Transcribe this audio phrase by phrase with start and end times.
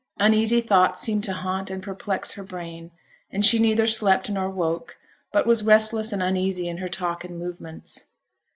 [0.17, 2.89] Uneasy thoughts seemed to haunt and perplex her brain,
[3.29, 4.97] and she neither slept nor woke,
[5.31, 8.05] but was restless and uneasy in her talk and movements.